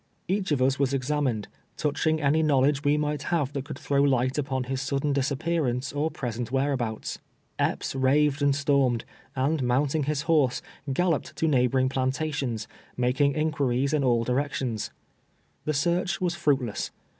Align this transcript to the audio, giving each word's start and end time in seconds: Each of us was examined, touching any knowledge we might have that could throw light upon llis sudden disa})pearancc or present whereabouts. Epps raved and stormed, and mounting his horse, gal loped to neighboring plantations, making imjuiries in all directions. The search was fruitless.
Each 0.27 0.51
of 0.51 0.63
us 0.63 0.79
was 0.79 0.95
examined, 0.95 1.47
touching 1.77 2.19
any 2.19 2.41
knowledge 2.41 2.83
we 2.83 2.97
might 2.97 3.21
have 3.29 3.53
that 3.53 3.65
could 3.65 3.77
throw 3.77 4.01
light 4.01 4.39
upon 4.39 4.63
llis 4.63 4.79
sudden 4.81 5.13
disa})pearancc 5.13 5.95
or 5.95 6.09
present 6.09 6.51
whereabouts. 6.51 7.19
Epps 7.59 7.93
raved 7.93 8.41
and 8.41 8.55
stormed, 8.55 9.05
and 9.35 9.61
mounting 9.61 10.05
his 10.05 10.23
horse, 10.23 10.63
gal 10.91 11.11
loped 11.11 11.35
to 11.35 11.47
neighboring 11.47 11.87
plantations, 11.87 12.67
making 12.97 13.35
imjuiries 13.35 13.93
in 13.93 14.03
all 14.03 14.23
directions. 14.23 14.89
The 15.65 15.73
search 15.75 16.19
was 16.19 16.33
fruitless. 16.33 16.89